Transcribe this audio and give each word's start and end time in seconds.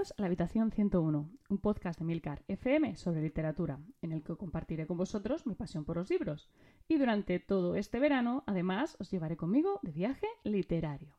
A 0.00 0.02
la 0.16 0.28
Habitación 0.28 0.70
101, 0.70 1.28
un 1.50 1.58
podcast 1.58 1.98
de 1.98 2.06
Milcar 2.06 2.42
FM 2.48 2.96
sobre 2.96 3.20
literatura, 3.20 3.78
en 4.00 4.12
el 4.12 4.22
que 4.22 4.34
compartiré 4.34 4.86
con 4.86 4.96
vosotros 4.96 5.46
mi 5.46 5.54
pasión 5.54 5.84
por 5.84 5.98
los 5.98 6.08
libros. 6.08 6.48
Y 6.88 6.96
durante 6.96 7.38
todo 7.38 7.74
este 7.74 7.98
verano, 7.98 8.42
además, 8.46 8.96
os 8.98 9.10
llevaré 9.10 9.36
conmigo 9.36 9.78
de 9.82 9.92
viaje 9.92 10.26
literario. 10.42 11.14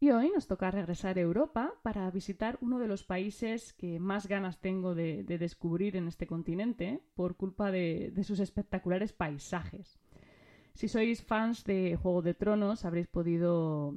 Y 0.00 0.10
hoy 0.10 0.32
nos 0.34 0.48
toca 0.48 0.72
regresar 0.72 1.16
a 1.16 1.20
Europa 1.20 1.72
para 1.82 2.10
visitar 2.10 2.58
uno 2.60 2.80
de 2.80 2.88
los 2.88 3.04
países 3.04 3.72
que 3.74 4.00
más 4.00 4.26
ganas 4.26 4.60
tengo 4.60 4.96
de, 4.96 5.22
descubrir 5.22 5.94
en 5.94 6.08
este 6.08 6.26
continente 6.26 7.00
por 7.14 7.36
culpa 7.36 7.70
de 7.70 8.24
sus 8.24 8.40
espectaculares 8.40 9.12
paisajes. 9.12 10.00
Si 10.74 10.88
sois 10.88 11.22
fans 11.22 11.62
de 11.64 11.94
Juego 11.94 12.22
de 12.22 12.34
Tronos, 12.34 12.84
habréis 12.84 13.06
podido 13.06 13.94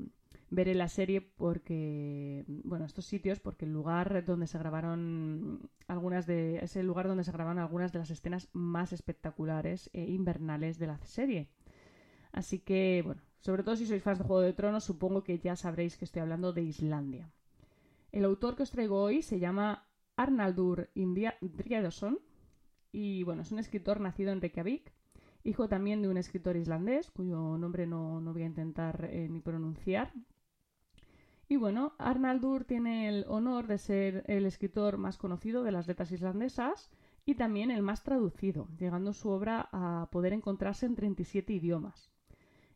veré 0.53 0.75
la 0.75 0.87
serie 0.87 1.21
porque, 1.21 2.45
bueno, 2.47 2.85
estos 2.85 3.05
sitios, 3.05 3.39
porque 3.39 3.65
el 3.65 3.73
lugar 3.73 4.23
donde 4.23 4.45
se 4.47 4.59
grabaron 4.59 5.69
algunas 5.87 6.27
de, 6.27 6.59
es 6.59 6.75
el 6.75 6.85
lugar 6.85 7.07
donde 7.07 7.23
se 7.23 7.31
grabaron 7.31 7.59
algunas 7.59 7.91
de 7.91 7.99
las 7.99 8.11
escenas 8.11 8.49
más 8.53 8.93
espectaculares 8.93 9.89
e 9.93 10.03
invernales 10.03 10.77
de 10.77 10.87
la 10.87 10.97
serie. 10.99 11.49
Así 12.31 12.59
que, 12.59 13.01
bueno, 13.03 13.21
sobre 13.39 13.63
todo 13.63 13.75
si 13.75 13.87
sois 13.87 14.03
fans 14.03 14.19
de 14.19 14.25
Juego 14.25 14.41
de 14.41 14.53
Tronos, 14.53 14.83
supongo 14.83 15.23
que 15.23 15.39
ya 15.39 15.55
sabréis 15.55 15.97
que 15.97 16.05
estoy 16.05 16.21
hablando 16.21 16.53
de 16.53 16.61
Islandia. 16.61 17.31
El 18.11 18.25
autor 18.25 18.55
que 18.55 18.63
os 18.63 18.71
traigo 18.71 19.01
hoy 19.01 19.23
se 19.23 19.39
llama 19.39 19.87
Arnaldur 20.15 20.89
Indridason 20.93 22.19
y, 22.91 23.23
bueno, 23.23 23.41
es 23.41 23.51
un 23.51 23.57
escritor 23.57 23.99
nacido 23.99 24.31
en 24.31 24.39
Reykjavik, 24.39 24.93
hijo 25.43 25.67
también 25.67 26.03
de 26.03 26.09
un 26.09 26.17
escritor 26.17 26.55
islandés, 26.57 27.09
cuyo 27.09 27.57
nombre 27.57 27.87
no, 27.87 28.21
voy 28.21 28.43
a 28.43 28.45
intentar 28.45 29.09
eh, 29.11 29.27
ni 29.29 29.41
pronunciar, 29.41 30.13
y 31.49 31.57
bueno, 31.57 31.93
Arnaldur 31.97 32.63
tiene 32.63 33.09
el 33.09 33.25
honor 33.27 33.67
de 33.67 33.77
ser 33.77 34.23
el 34.27 34.45
escritor 34.45 34.97
más 34.97 35.17
conocido 35.17 35.63
de 35.63 35.71
las 35.71 35.87
letras 35.87 36.11
islandesas 36.11 36.89
y 37.25 37.35
también 37.35 37.71
el 37.71 37.83
más 37.83 38.03
traducido, 38.03 38.67
llegando 38.77 39.13
su 39.13 39.29
obra 39.29 39.69
a 39.71 40.09
poder 40.11 40.33
encontrarse 40.33 40.85
en 40.85 40.95
37 40.95 41.53
idiomas. 41.53 42.11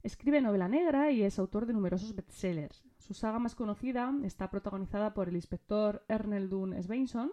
Escribe 0.04 0.42
novela 0.42 0.68
negra 0.68 1.12
y 1.12 1.24
es 1.24 1.40
autor 1.40 1.66
de 1.66 1.74
numerosos 1.74 2.16
bestsellers. 2.16 2.84
Su 2.98 3.14
saga 3.14 3.40
más 3.40 3.56
conocida 3.56 4.14
está 4.24 4.50
protagonizada 4.50 5.14
por 5.14 5.28
el 5.28 5.36
inspector 5.36 6.06
Erneldun 6.08 6.82
Sveinsson 6.82 7.32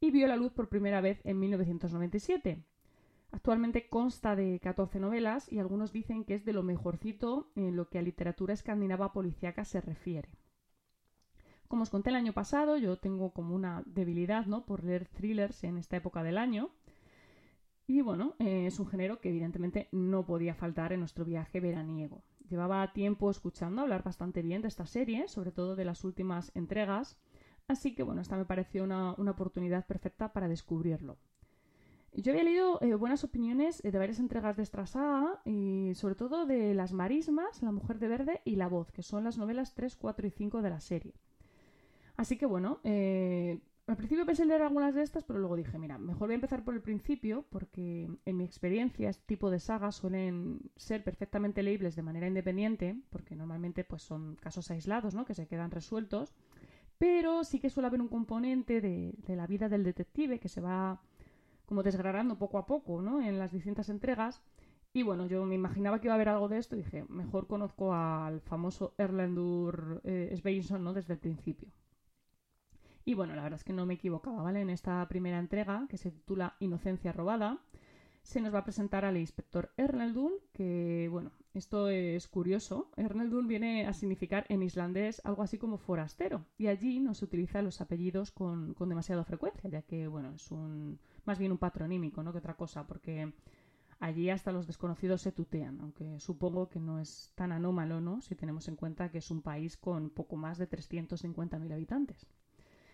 y 0.00 0.10
vio 0.10 0.26
la 0.26 0.36
luz 0.36 0.52
por 0.52 0.68
primera 0.68 1.00
vez 1.00 1.20
en 1.24 1.38
1997. 1.38 2.64
Actualmente 3.32 3.88
consta 3.88 4.34
de 4.34 4.58
14 4.60 4.98
novelas 4.98 5.52
y 5.52 5.58
algunos 5.58 5.92
dicen 5.92 6.24
que 6.24 6.34
es 6.34 6.44
de 6.44 6.52
lo 6.52 6.62
mejorcito 6.62 7.50
en 7.54 7.76
lo 7.76 7.88
que 7.88 7.98
a 7.98 8.02
literatura 8.02 8.54
escandinava 8.54 9.12
policíaca 9.12 9.64
se 9.64 9.80
refiere. 9.80 10.30
Como 11.70 11.84
os 11.84 11.90
conté 11.90 12.10
el 12.10 12.16
año 12.16 12.32
pasado, 12.32 12.76
yo 12.78 12.96
tengo 12.96 13.30
como 13.30 13.54
una 13.54 13.84
debilidad 13.86 14.44
¿no? 14.46 14.66
por 14.66 14.82
leer 14.82 15.06
thrillers 15.06 15.62
en 15.62 15.78
esta 15.78 15.96
época 15.96 16.24
del 16.24 16.36
año. 16.36 16.70
Y 17.86 18.00
bueno, 18.00 18.34
eh, 18.40 18.66
es 18.66 18.80
un 18.80 18.88
género 18.88 19.20
que 19.20 19.28
evidentemente 19.28 19.88
no 19.92 20.26
podía 20.26 20.52
faltar 20.56 20.92
en 20.92 20.98
nuestro 20.98 21.24
viaje 21.24 21.60
veraniego. 21.60 22.24
Llevaba 22.48 22.92
tiempo 22.92 23.30
escuchando 23.30 23.82
hablar 23.82 24.02
bastante 24.02 24.42
bien 24.42 24.62
de 24.62 24.66
esta 24.66 24.84
serie, 24.84 25.28
sobre 25.28 25.52
todo 25.52 25.76
de 25.76 25.84
las 25.84 26.02
últimas 26.02 26.50
entregas, 26.56 27.16
así 27.68 27.94
que 27.94 28.02
bueno, 28.02 28.20
esta 28.20 28.36
me 28.36 28.46
pareció 28.46 28.82
una, 28.82 29.12
oportunidad 29.12 29.86
perfecta 29.86 30.32
para 30.32 30.48
descubrirlo. 30.48 31.18
Yo 32.14 32.32
había 32.32 32.42
leído 32.42 32.82
eh, 32.82 32.96
buenas 32.96 33.22
opiniones 33.22 33.80
de 33.80 33.96
varias 33.96 34.18
entregas 34.18 34.56
de 34.56 34.64
esta 34.64 35.40
y 35.44 35.92
sobre 35.94 36.16
todo 36.16 36.46
de 36.46 36.74
Las 36.74 36.92
Marismas, 36.92 37.62
La 37.62 37.70
Mujer 37.70 38.00
de 38.00 38.08
Verde 38.08 38.40
y 38.44 38.56
La 38.56 38.66
Voz, 38.66 38.90
que 38.90 39.04
son 39.04 39.22
las 39.22 39.38
novelas 39.38 39.72
3, 39.76 39.94
4 39.94 40.26
y 40.26 40.30
5 40.30 40.62
de 40.62 40.70
la 40.70 40.80
serie. 40.80 41.14
Así 42.20 42.36
que 42.36 42.44
bueno, 42.44 42.80
eh, 42.84 43.58
al 43.86 43.96
principio 43.96 44.26
pensé 44.26 44.42
en 44.42 44.50
leer 44.50 44.60
algunas 44.60 44.94
de 44.94 45.02
estas, 45.02 45.24
pero 45.24 45.38
luego 45.38 45.56
dije, 45.56 45.78
mira, 45.78 45.96
mejor 45.96 46.28
voy 46.28 46.32
a 46.32 46.34
empezar 46.34 46.62
por 46.64 46.74
el 46.74 46.82
principio, 46.82 47.46
porque 47.48 48.10
en 48.26 48.36
mi 48.36 48.44
experiencia 48.44 49.08
este 49.08 49.24
tipo 49.24 49.50
de 49.50 49.58
sagas 49.58 49.94
suelen 49.94 50.60
ser 50.76 51.02
perfectamente 51.02 51.62
leíbles 51.62 51.96
de 51.96 52.02
manera 52.02 52.26
independiente, 52.26 52.94
porque 53.08 53.34
normalmente 53.36 53.84
pues 53.84 54.02
son 54.02 54.36
casos 54.36 54.70
aislados, 54.70 55.14
¿no? 55.14 55.24
Que 55.24 55.32
se 55.32 55.46
quedan 55.46 55.70
resueltos, 55.70 56.34
pero 56.98 57.42
sí 57.42 57.58
que 57.58 57.70
suele 57.70 57.86
haber 57.86 58.02
un 58.02 58.08
componente 58.08 58.82
de, 58.82 59.14
la 59.26 59.46
vida 59.46 59.70
del 59.70 59.82
detective 59.82 60.40
que 60.40 60.50
se 60.50 60.60
va 60.60 61.00
como 61.64 61.82
desgranando 61.82 62.36
poco 62.36 62.58
a 62.58 62.66
poco, 62.66 63.00
¿no? 63.00 63.22
En 63.22 63.38
las 63.38 63.50
distintas 63.50 63.88
entregas. 63.88 64.42
Y 64.92 65.04
bueno, 65.04 65.26
yo 65.26 65.46
me 65.46 65.54
imaginaba 65.54 66.02
que 66.02 66.08
iba 66.08 66.12
a 66.12 66.16
haber 66.16 66.28
algo 66.28 66.48
de 66.48 66.58
esto 66.58 66.76
y 66.76 66.82
dije, 66.82 67.06
mejor 67.08 67.46
conozco 67.46 67.94
al 67.94 68.42
famoso 68.42 68.92
Erlendur 68.98 70.02
eh, 70.04 70.36
Sveinsson, 70.36 70.84
¿no? 70.84 70.92
Desde 70.92 71.14
el 71.14 71.18
principio. 71.18 71.70
Y 73.10 73.14
bueno, 73.14 73.34
la 73.34 73.42
verdad 73.42 73.58
es 73.58 73.64
que 73.64 73.72
no 73.72 73.86
me 73.86 73.94
equivocaba, 73.94 74.40
¿vale? 74.40 74.60
En 74.60 74.70
esta 74.70 75.04
primera 75.08 75.40
entrega, 75.40 75.84
que 75.88 75.96
se 75.96 76.12
titula 76.12 76.54
Inocencia 76.60 77.10
robada, 77.10 77.58
se 78.22 78.40
nos 78.40 78.54
va 78.54 78.60
a 78.60 78.64
presentar 78.64 79.04
al 79.04 79.16
inspector 79.16 79.72
Erneldun, 79.76 80.34
que, 80.52 81.08
bueno, 81.10 81.32
esto 81.52 81.88
es 81.88 82.28
curioso. 82.28 82.88
Erneldun 82.96 83.48
viene 83.48 83.84
a 83.88 83.94
significar 83.94 84.46
en 84.48 84.62
islandés 84.62 85.20
algo 85.24 85.42
así 85.42 85.58
como 85.58 85.76
forastero, 85.76 86.46
y 86.56 86.68
allí 86.68 87.00
no 87.00 87.14
se 87.14 87.24
utilizan 87.24 87.64
los 87.64 87.80
apellidos 87.80 88.30
con, 88.30 88.74
con 88.74 88.88
demasiada 88.88 89.24
frecuencia, 89.24 89.68
ya 89.68 89.82
que, 89.82 90.06
bueno, 90.06 90.32
es 90.36 90.48
un 90.52 91.00
más 91.24 91.36
bien 91.40 91.50
un 91.50 91.58
patronímico, 91.58 92.22
¿no? 92.22 92.30
Que 92.30 92.38
otra 92.38 92.54
cosa, 92.54 92.86
porque 92.86 93.32
allí 93.98 94.30
hasta 94.30 94.52
los 94.52 94.68
desconocidos 94.68 95.20
se 95.20 95.32
tutean, 95.32 95.80
aunque 95.80 96.20
supongo 96.20 96.68
que 96.68 96.78
no 96.78 97.00
es 97.00 97.32
tan 97.34 97.50
anómalo, 97.50 98.00
¿no? 98.00 98.20
Si 98.20 98.36
tenemos 98.36 98.68
en 98.68 98.76
cuenta 98.76 99.10
que 99.10 99.18
es 99.18 99.32
un 99.32 99.42
país 99.42 99.76
con 99.76 100.10
poco 100.10 100.36
más 100.36 100.58
de 100.58 100.68
350.000 100.68 101.72
habitantes. 101.72 102.24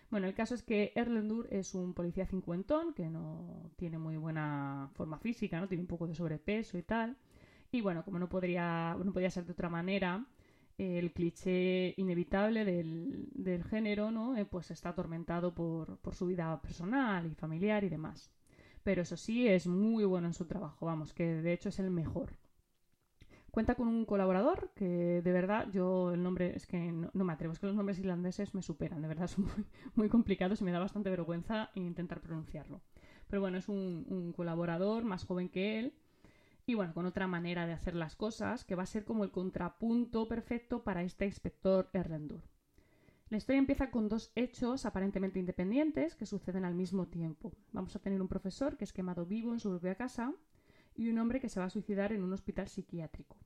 Bueno, 0.09 0.27
el 0.27 0.33
caso 0.33 0.55
es 0.55 0.63
que 0.63 0.93
Erlendur 0.95 1.47
es 1.51 1.75
un 1.75 1.93
policía 1.93 2.25
cincuentón 2.25 2.93
que 2.93 3.09
no 3.09 3.71
tiene 3.75 3.97
muy 3.97 4.15
buena 4.17 4.89
forma 4.93 5.17
física, 5.19 5.59
¿no? 5.59 5.67
Tiene 5.67 5.81
un 5.81 5.87
poco 5.87 6.07
de 6.07 6.15
sobrepeso 6.15 6.77
y 6.77 6.83
tal. 6.83 7.17
Y 7.71 7.81
bueno, 7.81 8.05
como 8.05 8.17
no 8.19 8.29
podría, 8.29 8.95
no 9.03 9.11
podía 9.11 9.29
ser 9.29 9.45
de 9.45 9.51
otra 9.51 9.69
manera, 9.69 10.25
el 10.77 11.11
cliché 11.11 11.93
inevitable 11.97 12.63
del, 12.65 13.63
género, 13.69 14.11
¿no? 14.11 14.37
Eh, 14.37 14.45
pues 14.45 14.71
está 14.71 14.89
atormentado 14.89 15.53
por, 15.53 15.97
por 15.97 16.15
su 16.15 16.27
vida 16.27 16.59
personal 16.61 17.25
y 17.25 17.35
familiar 17.35 17.83
y 17.83 17.89
demás. 17.89 18.31
Pero 18.83 19.01
eso 19.01 19.17
sí, 19.17 19.47
es 19.47 19.67
muy 19.67 20.05
bueno 20.05 20.27
en 20.27 20.33
su 20.33 20.45
trabajo, 20.45 20.85
vamos, 20.85 21.13
que 21.13 21.25
de 21.25 21.53
hecho 21.53 21.69
es 21.69 21.79
el 21.79 21.91
mejor. 21.91 22.37
Cuenta 23.57 23.73
con 23.73 23.87
un 23.87 24.05
colaborador 24.05 24.69
que 24.75 25.23
de 25.23 25.31
verdad 25.31 25.67
yo 25.71 26.11
el 26.11 26.21
nombre 26.21 26.55
es 26.55 26.67
que 26.67 26.77
no, 26.77 27.09
me 27.11 27.33
atrevo, 27.33 27.53
es 27.53 27.59
que 27.59 27.65
los 27.65 27.75
nombres 27.75 27.97
irlandeses 27.97 28.53
me 28.53 28.61
superan, 28.61 29.01
de 29.01 29.07
verdad 29.07 29.25
son 29.35 29.47
muy, 29.95 30.09
complicados 30.09 30.61
y 30.61 30.63
me 30.63 30.71
da 30.71 30.77
bastante 30.77 31.09
vergüenza 31.09 31.71
intentar 31.73 32.21
pronunciarlo. 32.21 32.81
Pero 33.27 33.41
bueno, 33.41 33.57
es 33.57 33.67
un, 33.67 34.31
colaborador 34.37 35.05
más 35.05 35.25
joven 35.25 35.49
que 35.49 35.79
él 35.79 35.95
y 36.67 36.75
bueno, 36.75 36.93
con 36.93 37.07
otra 37.07 37.25
manera 37.25 37.65
de 37.65 37.73
hacer 37.73 37.95
las 37.95 38.15
cosas 38.15 38.63
que 38.63 38.75
va 38.75 38.83
a 38.83 38.85
ser 38.85 39.05
como 39.05 39.23
el 39.23 39.31
contrapunto 39.31 40.27
perfecto 40.27 40.83
para 40.83 41.01
este 41.01 41.25
inspector 41.25 41.89
Erlendur. 41.93 42.43
La 43.29 43.37
historia 43.37 43.57
empieza 43.57 43.89
con 43.89 44.07
dos 44.07 44.31
hechos 44.35 44.85
aparentemente 44.85 45.39
independientes 45.39 46.13
que 46.13 46.27
suceden 46.27 46.63
al 46.63 46.75
mismo 46.75 47.07
tiempo. 47.07 47.51
Vamos 47.71 47.95
a 47.95 47.99
tener 47.99 48.21
un 48.21 48.27
profesor 48.27 48.77
que 48.77 48.83
es 48.83 48.93
quemado 48.93 49.25
vivo 49.25 49.51
en 49.51 49.59
su 49.59 49.71
propia 49.71 49.95
casa 49.95 50.35
y 50.97 51.09
un 51.09 51.19
hombre 51.19 51.39
que 51.39 51.47
se 51.47 51.59
va 51.59 51.67
a 51.67 51.69
suicidar 51.69 52.11
en 52.11 52.23
un 52.23 52.33
hospital 52.33 52.67
psiquiátrico. 52.67 53.37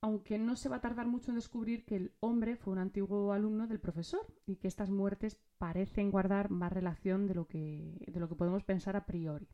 Aunque 0.00 0.38
no 0.38 0.56
se 0.56 0.68
va 0.68 0.76
a 0.76 0.80
tardar 0.80 1.06
mucho 1.06 1.30
en 1.30 1.36
descubrir 1.36 1.84
que 1.84 1.96
el 1.96 2.12
hombre 2.20 2.56
fue 2.56 2.72
un 2.72 2.78
antiguo 2.78 3.32
alumno 3.32 3.66
del 3.66 3.78
profesor 3.78 4.26
y 4.46 4.56
que 4.56 4.68
estas 4.68 4.90
muertes 4.90 5.38
parecen 5.58 6.10
guardar 6.10 6.50
más 6.50 6.72
relación 6.72 7.26
de 7.26 7.34
lo 7.34 7.46
que, 7.46 8.04
de 8.06 8.20
lo 8.20 8.28
que 8.28 8.34
podemos 8.34 8.64
pensar 8.64 8.96
a 8.96 9.06
priori. 9.06 9.48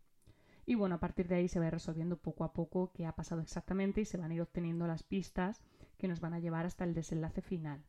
Y 0.64 0.76
bueno, 0.76 0.96
a 0.96 1.00
partir 1.00 1.26
de 1.26 1.34
ahí 1.34 1.48
se 1.48 1.58
va 1.58 1.70
resolviendo 1.70 2.16
poco 2.16 2.44
a 2.44 2.52
poco 2.52 2.92
qué 2.92 3.04
ha 3.04 3.16
pasado 3.16 3.40
exactamente 3.40 4.00
y 4.00 4.04
se 4.04 4.16
van 4.18 4.30
a 4.30 4.34
ir 4.34 4.42
obteniendo 4.42 4.86
las 4.86 5.02
pistas 5.02 5.62
que 5.98 6.06
nos 6.08 6.20
van 6.20 6.34
a 6.34 6.38
llevar 6.38 6.66
hasta 6.66 6.84
el 6.84 6.94
desenlace 6.94 7.42
final. 7.42 7.84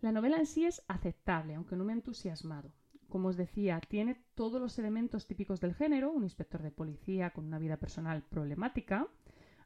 La 0.00 0.12
novela 0.12 0.38
en 0.38 0.46
sí 0.46 0.64
es 0.64 0.82
aceptable, 0.88 1.54
aunque 1.54 1.76
no 1.76 1.84
me 1.84 1.92
ha 1.92 1.96
entusiasmado 1.96 2.72
como 3.08 3.28
os 3.28 3.36
decía, 3.36 3.80
tiene 3.80 4.22
todos 4.34 4.60
los 4.60 4.78
elementos 4.78 5.26
típicos 5.26 5.60
del 5.60 5.74
género, 5.74 6.12
un 6.12 6.24
inspector 6.24 6.62
de 6.62 6.70
policía 6.70 7.30
con 7.30 7.46
una 7.46 7.58
vida 7.58 7.78
personal 7.78 8.22
problemática, 8.22 9.08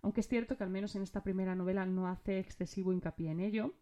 aunque 0.01 0.21
es 0.21 0.29
cierto 0.29 0.57
que 0.57 0.65
al 0.65 0.71
menos 0.71 0.95
en 0.97 1.03
esta 1.03 1.23
primera 1.23 1.55
novela 1.55 1.87
no 1.87 2.09
hace 2.09 2.39
excesivo 2.39 2.93
hincapié 2.93 3.31
en 3.31 3.41
ello. 3.41 3.75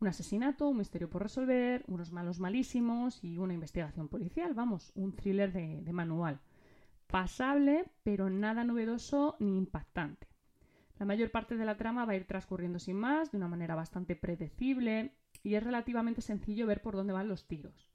Un 0.00 0.08
asesinato, 0.08 0.68
un 0.68 0.78
misterio 0.78 1.10
por 1.10 1.22
resolver, 1.22 1.84
unos 1.88 2.12
malos 2.12 2.38
malísimos 2.38 3.22
y 3.24 3.38
una 3.38 3.54
investigación 3.54 4.08
policial, 4.08 4.54
vamos, 4.54 4.92
un 4.94 5.14
thriller 5.14 5.52
de, 5.52 5.82
de 5.82 5.92
manual. 5.92 6.40
Pasable, 7.08 7.90
pero 8.04 8.30
nada 8.30 8.62
novedoso 8.64 9.36
ni 9.40 9.56
impactante. 9.56 10.28
La 10.98 11.06
mayor 11.06 11.30
parte 11.30 11.56
de 11.56 11.64
la 11.64 11.76
trama 11.76 12.04
va 12.04 12.12
a 12.12 12.16
ir 12.16 12.26
transcurriendo 12.26 12.78
sin 12.78 12.96
más, 12.96 13.30
de 13.30 13.38
una 13.38 13.48
manera 13.48 13.74
bastante 13.74 14.14
predecible, 14.16 15.14
y 15.42 15.54
es 15.54 15.62
relativamente 15.62 16.20
sencillo 16.20 16.66
ver 16.66 16.82
por 16.82 16.94
dónde 16.94 17.12
van 17.12 17.28
los 17.28 17.46
tiros. 17.46 17.92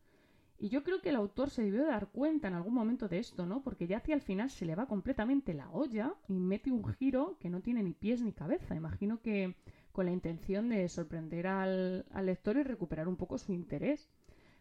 Y 0.63 0.69
yo 0.69 0.81
creo 0.81 1.01
que 1.01 1.10
el 1.10 1.18
autor 1.18 1.50
se 1.50 1.62
debió 1.62 1.86
dar 1.86 2.07
cuenta 2.07 2.48
en 2.48 2.54
algún 2.54 2.74
momento 2.74 3.10
de 3.10 3.19
esto, 3.19 3.45
¿no? 3.45 3.62
Porque 3.62 3.86
ya 3.86 3.98
hacia 3.98 4.15
el 4.15 4.21
final 4.21 4.50
se 4.50 4.65
le 4.65 4.75
va 4.75 4.86
completamente 4.86 5.54
la 5.54 5.69
olla 5.69 6.15
y 6.30 6.39
mete 6.39 6.71
un 6.71 6.86
giro 6.86 7.36
que 7.42 7.50
no 7.50 7.60
tiene 7.60 7.83
ni 7.83 7.92
pies 7.92 8.21
ni 8.21 8.31
cabeza. 8.31 8.74
Imagino 8.74 9.19
que 9.21 9.57
con 9.92 10.06
la 10.06 10.13
intención 10.13 10.69
de 10.69 10.88
sorprender 10.88 11.48
al, 11.48 12.06
lector 12.21 12.56
y 12.56 12.63
recuperar 12.63 13.10
un 13.10 13.18
poco 13.18 13.38
su 13.38 13.51
interés. 13.51 14.07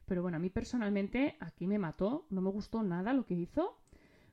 Pero 0.04 0.22
bueno, 0.22 0.38
a 0.38 0.40
mí 0.40 0.50
personalmente 0.50 1.36
aquí 1.38 1.68
me 1.68 1.78
mató, 1.78 2.26
no 2.30 2.40
me 2.40 2.50
gustó 2.50 2.82
nada 2.82 3.12
lo 3.12 3.24
que 3.24 3.34
hizo 3.34 3.78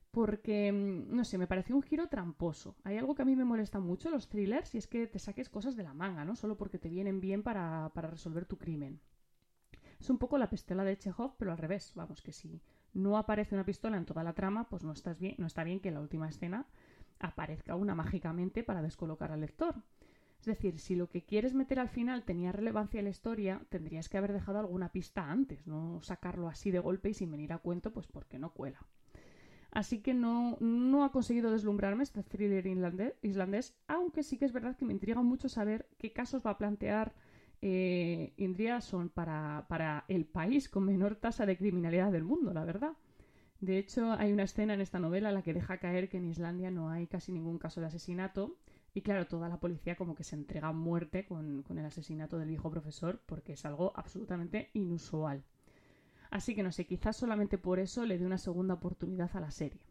porque, 0.09 0.71
mm, 0.71 1.15
no 1.15 1.23
sé, 1.23 1.37
me 1.37 1.45
pareció 1.45 1.75
un 1.75 1.83
giro 1.83 2.07
tramposo. 2.07 2.77
Hay 2.83 2.97
algo 2.97 3.13
que 3.13 3.21
a 3.21 3.25
mí 3.25 3.35
me 3.35 3.45
molesta 3.45 3.79
mucho 3.79 4.09
los 4.09 4.27
thrillers 4.27 4.73
y 4.73 4.79
es 4.79 4.87
que 4.87 5.05
te 5.05 5.19
saques 5.19 5.49
cosas 5.49 5.75
de 5.75 5.83
la 5.83 5.93
manga, 5.93 6.25
¿no? 6.25 6.35
Solo 6.35 6.57
porque 6.57 6.79
te 6.79 6.89
vienen 6.89 7.21
bien 7.21 7.43
para, 7.43 7.91
para 7.93 8.09
resolver 8.09 8.45
tu 8.45 8.57
crimen. 8.57 8.99
Es 9.99 10.09
un 10.09 10.17
poco 10.17 10.37
la 10.37 10.49
pistola 10.49 10.83
de 10.83 10.97
Chekhov, 10.97 11.35
pero 11.37 11.51
al 11.51 11.57
revés. 11.57 11.91
Vamos, 11.95 12.21
que 12.21 12.31
si 12.31 12.61
no 12.93 13.17
aparece 13.17 13.55
una 13.55 13.65
pistola 13.65 13.97
en 13.97 14.05
toda 14.05 14.23
la 14.23 14.33
trama, 14.33 14.69
pues 14.69 14.83
no, 14.83 14.93
bien, 15.19 15.35
no 15.37 15.47
está 15.47 15.63
bien 15.63 15.79
que 15.79 15.89
en 15.89 15.95
la 15.95 16.01
última 16.01 16.29
escena 16.29 16.65
aparezca 17.19 17.75
una 17.75 17.95
mágicamente 17.95 18.63
para 18.63 18.81
descolocar 18.81 19.31
al 19.31 19.41
lector. 19.41 19.75
Es 20.39 20.45
decir, 20.45 20.79
si 20.79 20.95
lo 20.95 21.09
que 21.09 21.25
quieres 21.25 21.53
meter 21.53 21.79
al 21.79 21.89
final 21.89 22.23
tenía 22.23 22.53
relevancia 22.53 22.99
en 22.99 23.05
la 23.05 23.09
historia, 23.09 23.61
tendrías 23.67 24.07
que 24.07 24.17
haber 24.17 24.31
dejado 24.31 24.59
alguna 24.59 24.89
pista 24.89 25.29
antes, 25.29 25.67
no 25.67 26.01
sacarlo 26.01 26.47
así 26.47 26.71
de 26.71 26.79
golpe 26.79 27.09
y 27.09 27.13
sin 27.13 27.29
venir 27.29 27.51
a 27.51 27.57
cuento, 27.57 27.91
pues 27.91 28.07
porque 28.07 28.39
no 28.39 28.53
cuela. 28.53 28.79
Así 29.71 29.99
que 29.99 30.13
no, 30.13 30.57
no 30.61 31.03
ha 31.03 31.11
conseguido 31.11 31.51
deslumbrarme 31.51 32.03
este 32.03 32.23
thriller 32.23 32.65
islandés, 33.21 33.75
aunque 33.87 34.23
sí 34.23 34.37
que 34.37 34.45
es 34.45 34.53
verdad 34.53 34.77
que 34.77 34.85
me 34.85 34.93
intriga 34.93 35.21
mucho 35.21 35.49
saber 35.49 35.87
qué 35.97 36.11
casos 36.13 36.43
va 36.43 36.51
a 36.51 36.57
plantear 36.57 37.13
eh, 37.61 38.33
Indriason 38.37 39.09
para, 39.09 39.65
para 39.67 40.05
el 40.07 40.25
país 40.25 40.69
con 40.69 40.85
menor 40.85 41.15
tasa 41.15 41.45
de 41.45 41.57
criminalidad 41.57 42.11
del 42.11 42.23
mundo, 42.23 42.53
la 42.53 42.65
verdad. 42.65 42.93
De 43.61 43.77
hecho, 43.77 44.13
hay 44.13 44.31
una 44.31 44.43
escena 44.43 44.73
en 44.73 44.81
esta 44.81 44.99
novela 44.99 45.29
en 45.29 45.35
la 45.35 45.41
que 45.41 45.53
deja 45.53 45.77
caer 45.77 46.09
que 46.09 46.17
en 46.17 46.27
Islandia 46.27 46.71
no 46.71 46.89
hay 46.89 47.07
casi 47.07 47.31
ningún 47.31 47.57
caso 47.57 47.81
de 47.81 47.87
asesinato 47.87 48.55
y 48.93 49.01
claro, 49.01 49.27
toda 49.27 49.49
la 49.49 49.59
policía 49.59 49.95
como 49.95 50.15
que 50.15 50.23
se 50.23 50.35
entrega 50.35 50.69
a 50.69 50.73
muerte 50.73 51.25
con, 51.25 51.63
con 51.63 51.77
el 51.77 51.85
asesinato 51.85 52.37
del 52.39 52.49
viejo 52.49 52.71
profesor 52.71 53.21
porque 53.25 53.53
es 53.53 53.65
algo 53.65 53.91
absolutamente 53.95 54.69
inusual. 54.73 55.43
Así 56.31 56.55
que 56.55 56.63
no 56.63 56.71
sé, 56.71 56.85
quizás 56.85 57.17
solamente 57.17 57.57
por 57.57 57.79
eso 57.79 58.05
le 58.05 58.17
dé 58.17 58.25
una 58.25 58.37
segunda 58.37 58.75
oportunidad 58.75 59.29
a 59.35 59.39
la 59.41 59.51
serie. 59.51 59.81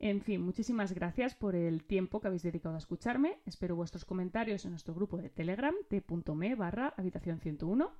En 0.00 0.20
fin, 0.20 0.40
muchísimas 0.40 0.92
gracias 0.92 1.34
por 1.34 1.56
el 1.56 1.82
tiempo 1.82 2.20
que 2.20 2.28
habéis 2.28 2.44
dedicado 2.44 2.76
a 2.76 2.78
escucharme. 2.78 3.40
Espero 3.46 3.74
vuestros 3.74 4.04
comentarios 4.04 4.64
en 4.64 4.70
nuestro 4.70 4.94
grupo 4.94 5.16
de 5.16 5.28
Telegram, 5.28 5.74
t.me 5.88 6.54
barra 6.54 6.94
habitación 6.96 7.40
101. 7.40 7.90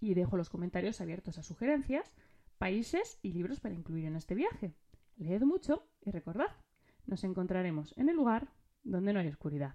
Y 0.00 0.14
dejo 0.14 0.36
los 0.36 0.50
comentarios 0.50 1.00
abiertos 1.00 1.38
a 1.38 1.44
sugerencias, 1.44 2.16
países 2.58 3.20
y 3.22 3.32
libros 3.32 3.60
para 3.60 3.74
incluir 3.74 4.06
en 4.06 4.16
este 4.16 4.34
viaje. 4.34 4.74
Leed 5.16 5.42
mucho 5.42 5.86
y 6.00 6.10
recordad, 6.10 6.48
nos 7.06 7.22
encontraremos 7.22 7.94
en 7.96 8.08
el 8.08 8.16
lugar 8.16 8.48
donde 8.82 9.12
no 9.12 9.20
hay 9.20 9.28
oscuridad. 9.28 9.74